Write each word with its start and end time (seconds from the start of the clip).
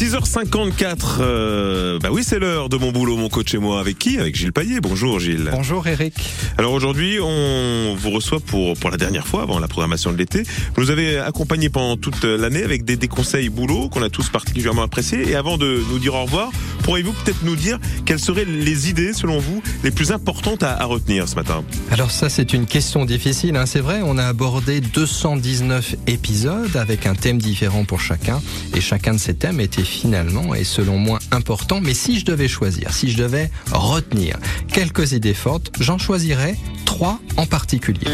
6h54, 0.00 1.18
euh, 1.20 1.98
bah 1.98 2.08
oui 2.10 2.22
c'est 2.24 2.38
l'heure 2.38 2.70
de 2.70 2.78
mon 2.78 2.90
boulot, 2.90 3.18
mon 3.18 3.28
coach 3.28 3.52
et 3.52 3.58
moi. 3.58 3.80
Avec 3.80 3.98
qui? 3.98 4.16
Avec 4.16 4.34
Gilles 4.34 4.50
Paillet. 4.54 4.80
Bonjour 4.80 5.20
Gilles. 5.20 5.50
Bonjour 5.52 5.86
Eric. 5.86 6.14
Alors 6.56 6.72
aujourd'hui 6.72 7.18
on 7.20 7.94
vous 7.98 8.08
reçoit 8.08 8.40
pour, 8.40 8.78
pour 8.78 8.88
la 8.88 8.96
dernière 8.96 9.26
fois 9.26 9.42
avant 9.42 9.58
la 9.58 9.68
programmation 9.68 10.10
de 10.10 10.16
l'été. 10.16 10.44
Vous 10.74 10.80
nous 10.80 10.90
avez 10.90 11.18
accompagné 11.18 11.68
pendant 11.68 11.98
toute 11.98 12.24
l'année 12.24 12.62
avec 12.62 12.86
des, 12.86 12.96
des 12.96 13.08
conseils 13.08 13.50
boulot 13.50 13.90
qu'on 13.90 14.02
a 14.02 14.08
tous 14.08 14.30
particulièrement 14.30 14.84
appréciés. 14.84 15.28
Et 15.28 15.36
avant 15.36 15.58
de 15.58 15.82
nous 15.90 15.98
dire 15.98 16.14
au 16.14 16.22
revoir, 16.22 16.50
pourriez-vous 16.82 17.12
peut-être 17.12 17.42
nous 17.42 17.56
dire 17.56 17.78
quelles 18.06 18.20
seraient 18.20 18.46
les 18.46 18.88
idées 18.88 19.12
selon 19.12 19.38
vous 19.38 19.62
les 19.84 19.90
plus 19.90 20.12
importantes 20.12 20.62
à, 20.62 20.80
à 20.80 20.86
retenir 20.86 21.28
ce 21.28 21.34
matin? 21.34 21.62
Alors 21.90 22.10
ça 22.10 22.30
c'est 22.30 22.54
une 22.54 22.64
question 22.64 23.04
difficile, 23.04 23.54
hein. 23.54 23.66
c'est 23.66 23.80
vrai, 23.80 24.00
on 24.02 24.16
a 24.16 24.24
abordé 24.24 24.80
219 24.80 25.96
épisodes 26.06 26.74
avec 26.78 27.04
un 27.04 27.14
thème 27.14 27.36
différent 27.36 27.84
pour 27.84 28.00
chacun 28.00 28.40
et 28.74 28.80
chacun 28.80 29.12
de 29.12 29.18
ces 29.18 29.34
thèmes 29.34 29.60
était 29.60 29.89
finalement 29.90 30.54
et 30.54 30.64
selon 30.64 30.96
moi 30.96 31.18
important. 31.32 31.80
Mais 31.80 31.94
si 31.94 32.18
je 32.18 32.24
devais 32.24 32.48
choisir, 32.48 32.92
si 32.92 33.10
je 33.10 33.18
devais 33.18 33.50
retenir 33.72 34.38
quelques 34.72 35.12
idées 35.12 35.34
fortes, 35.34 35.72
j'en 35.80 35.98
choisirais 35.98 36.56
trois 36.86 37.18
en 37.36 37.46
particulier. 37.46 38.06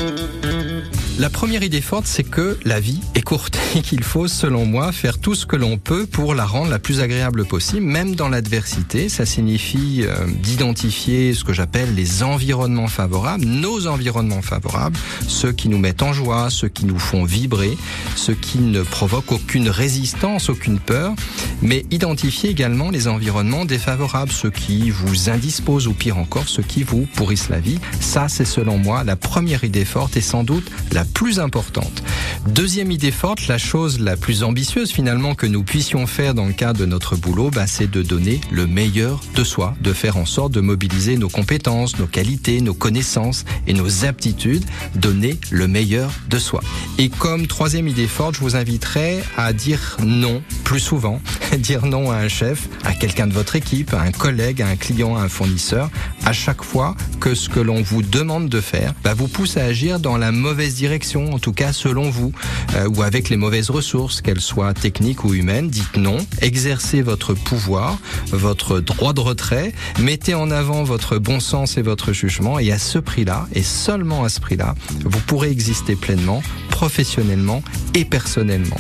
La 1.19 1.31
première 1.31 1.63
idée 1.63 1.81
forte, 1.81 2.07
c'est 2.07 2.25
que 2.25 2.59
la 2.67 2.79
vie 2.79 3.01
est 3.15 3.23
courte 3.23 3.59
et 3.75 3.81
qu'il 3.81 4.05
faut, 4.05 4.29
selon 4.29 4.67
moi, 4.67 4.93
faire 4.93 5.19
tout 5.19 5.35
ce 5.35 5.47
que 5.47 5.57
l'on 5.57 5.79
peut 5.79 6.05
pour 6.05 6.35
la 6.35 6.45
rendre 6.45 6.71
la 6.71 6.79
plus 6.79 7.01
agréable 7.01 7.47
possible, 7.47 7.87
même 7.87 8.15
dans 8.15 8.29
l'adversité. 8.29 9.09
Ça 9.09 9.25
signifie 9.25 10.03
euh, 10.05 10.15
d'identifier 10.43 11.33
ce 11.33 11.43
que 11.43 11.55
j'appelle 11.55 11.95
les 11.95 12.23
environnements 12.23 12.87
favorables, 12.87 13.47
nos 13.47 13.87
environnements 13.87 14.43
favorables, 14.43 14.99
ceux 15.27 15.53
qui 15.53 15.71
nous 15.71 15.79
mettent 15.79 16.03
en 16.03 16.13
joie, 16.13 16.51
ceux 16.51 16.69
qui 16.69 16.85
nous 16.85 16.99
font 16.99 17.25
vibrer, 17.25 17.79
ceux 18.15 18.35
qui 18.35 18.59
ne 18.59 18.83
provoquent 18.83 19.33
aucune 19.33 19.71
résistance, 19.71 20.51
aucune 20.51 20.79
peur, 20.79 21.15
mais 21.63 21.87
identifier 21.91 22.51
également 22.51 22.91
les 22.91 23.09
environnements 23.09 23.65
défavorables, 23.65 24.33
ceux 24.33 24.51
qui 24.51 24.91
vous 24.91 25.31
indisposent 25.31 25.87
ou 25.87 25.95
pire 25.95 26.19
encore, 26.19 26.47
ceux 26.47 26.63
qui 26.63 26.83
vous 26.83 27.07
pourrissent 27.15 27.49
la 27.49 27.61
vie. 27.61 27.79
Ça, 28.01 28.29
c'est 28.29 28.45
selon 28.45 28.77
moi 28.77 29.03
la 29.03 29.17
première 29.17 29.65
idée 29.65 29.87
forte 29.87 30.19
et 30.19 30.21
sans 30.21 30.45
doute 30.45 30.71
la 30.93 31.06
plus 31.07 31.41
importante. 31.41 32.03
Deuxième 32.47 32.91
idée 32.91 33.11
forte, 33.11 33.49
la 33.49 33.59
chose 33.59 34.01
la 34.01 34.17
plus 34.17 34.43
ambitieuse 34.43 34.93
finalement 34.93 35.35
que 35.35 35.47
nous 35.47 35.63
puissions 35.63 36.07
faire 36.07 36.35
dans 36.35 36.47
le 36.47 36.53
cadre 36.53 36.79
de 36.79 36.87
notre 36.87 37.17
boulot, 37.17 37.51
bah, 37.51 37.67
c'est 37.67 37.91
de 37.91 38.03
donner 38.03 38.41
le 38.51 38.67
meilleur 38.67 39.21
de 39.35 39.45
soi, 39.45 39.75
de 39.81 39.93
faire 39.93 40.17
en 40.17 40.27
sorte 40.27 40.53
de 40.53 40.61
mobiliser 40.61 41.17
nos 41.17 41.29
compétences, 41.29 41.99
nos 41.99 42.07
qualités, 42.07 42.61
nos 42.61 42.75
connaissances 42.75 43.45
et 43.67 43.73
nos 43.73 44.05
aptitudes, 44.05 44.65
donner 44.95 45.39
le 45.51 45.69
meilleur 45.69 46.11
de 46.29 46.39
soi. 46.39 46.61
Et 46.99 47.09
comme 47.09 47.47
troisième 47.47 47.89
idée 47.89 48.07
forte, 48.07 48.37
je 48.37 48.41
vous 48.41 48.57
inviterai 48.57 49.21
à 49.37 49.53
dire 49.53 49.97
non 50.05 50.43
plus 50.65 50.81
souvent, 50.81 51.21
dire 51.59 51.87
non 51.87 52.11
à 52.11 52.17
un 52.17 52.29
chef, 52.29 52.69
à 52.85 52.93
quelqu'un 52.93 53.27
de 53.27 53.33
votre 53.33 53.57
équipe, 53.57 53.95
à 53.95 54.01
un 54.01 54.13
collègue, 54.13 54.63
à 54.63 54.69
un 54.69 54.77
client, 54.77 55.17
à 55.17 55.23
un 55.23 55.29
fournisseur, 55.29 55.91
à 56.25 56.33
chaque 56.33 56.63
fois 56.63 56.97
que 57.21 57.35
ce 57.35 57.49
que 57.49 57.61
l'on 57.61 57.83
vous 57.83 58.03
demande 58.03 58.49
de 58.49 58.61
faire 58.61 58.95
bah, 59.05 59.15
vous 59.15 59.29
pousse 59.29 59.57
à 59.57 59.65
agir 59.65 60.01
dans 60.01 60.17
la 60.17 60.33
mauvaise 60.33 60.75
direction, 60.75 60.96
en 61.33 61.39
tout 61.39 61.53
cas 61.53 61.73
selon 61.73 62.11
vous, 62.11 62.33
euh, 62.75 62.89
ou 62.89 63.03
avec 63.03 63.29
les 63.29 63.37
mauvaises 63.37 63.71
ressources, 63.71 64.21
qu'elles 64.21 64.41
soient 64.41 64.75
techniques 64.75 65.25
ou 65.25 65.35
humaines. 65.35 65.69
Dites 65.69 65.97
non, 65.97 66.19
exercez 66.41 67.03
votre 67.03 67.35
pouvoir, 67.35 67.99
votre 68.31 68.81
droit 68.81 69.13
de 69.13 69.21
retrait, 69.21 69.73
mettez 69.99 70.35
en 70.35 70.51
avant 70.51 70.85
votre 70.85 71.19
bon 71.19 71.41
sens 71.41 71.77
et 71.77 71.83
votre 71.83 72.13
jugement, 72.13 72.59
et 72.59 72.73
à 72.73 72.79
ce 72.79 72.99
prix-là, 72.99 73.47
et 73.53 73.63
seulement 73.63 74.25
à 74.25 74.29
ce 74.29 74.41
prix-là, 74.41 74.75
vous 75.05 75.21
pourrez 75.21 75.51
exister 75.51 75.97
pleinement, 75.97 76.43
professionnellement 76.71 77.63
et 77.95 78.05
personnellement. 78.05 78.77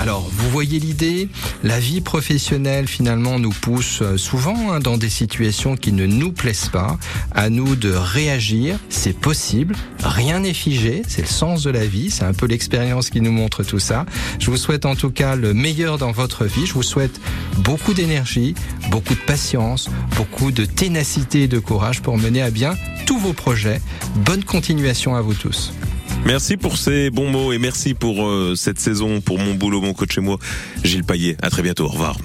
Alors, 0.00 0.26
vous 0.32 0.48
voyez 0.48 0.78
l'idée? 0.78 1.28
La 1.62 1.78
vie 1.78 2.00
professionnelle, 2.00 2.88
finalement, 2.88 3.38
nous 3.38 3.50
pousse 3.50 4.02
souvent 4.16 4.72
hein, 4.72 4.80
dans 4.80 4.96
des 4.96 5.10
situations 5.10 5.76
qui 5.76 5.92
ne 5.92 6.06
nous 6.06 6.32
plaisent 6.32 6.70
pas. 6.70 6.98
À 7.32 7.50
nous 7.50 7.76
de 7.76 7.90
réagir. 7.92 8.78
C'est 8.88 9.12
possible. 9.12 9.76
Rien 10.02 10.40
n'est 10.40 10.54
figé. 10.54 11.02
C'est 11.06 11.20
le 11.20 11.28
sens 11.28 11.64
de 11.64 11.70
la 11.70 11.84
vie. 11.84 12.10
C'est 12.10 12.24
un 12.24 12.32
peu 12.32 12.46
l'expérience 12.46 13.10
qui 13.10 13.20
nous 13.20 13.30
montre 13.30 13.62
tout 13.62 13.78
ça. 13.78 14.06
Je 14.38 14.50
vous 14.50 14.56
souhaite 14.56 14.86
en 14.86 14.96
tout 14.96 15.10
cas 15.10 15.36
le 15.36 15.52
meilleur 15.52 15.98
dans 15.98 16.12
votre 16.12 16.46
vie. 16.46 16.64
Je 16.64 16.72
vous 16.72 16.82
souhaite 16.82 17.20
beaucoup 17.58 17.92
d'énergie, 17.92 18.54
beaucoup 18.90 19.12
de 19.12 19.20
patience, 19.20 19.90
beaucoup 20.16 20.50
de 20.50 20.64
ténacité 20.64 21.42
et 21.42 21.48
de 21.48 21.58
courage 21.58 22.00
pour 22.00 22.16
mener 22.16 22.40
à 22.40 22.50
bien 22.50 22.74
tous 23.04 23.18
vos 23.18 23.34
projets. 23.34 23.82
Bonne 24.16 24.44
continuation 24.44 25.14
à 25.14 25.20
vous 25.20 25.34
tous. 25.34 25.74
Merci 26.24 26.56
pour 26.56 26.76
ces 26.76 27.10
bons 27.10 27.28
mots 27.28 27.52
et 27.52 27.58
merci 27.58 27.94
pour 27.94 28.26
euh, 28.26 28.54
cette 28.54 28.78
saison, 28.78 29.20
pour 29.20 29.38
mon 29.38 29.54
boulot, 29.54 29.80
mon 29.80 29.94
coach 29.94 30.18
et 30.18 30.20
moi, 30.20 30.38
Gilles 30.84 31.04
Paillet. 31.04 31.36
À 31.42 31.50
très 31.50 31.62
bientôt. 31.62 31.84
Au 31.84 31.88
revoir. 31.88 32.16